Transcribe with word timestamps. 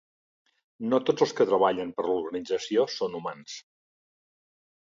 No 0.93 0.99
tots 1.09 1.25
els 1.25 1.33
que 1.41 1.47
treballen 1.51 1.93
per 1.99 2.05
l'organització 2.07 2.89
són 2.97 3.19
humans. 3.21 3.59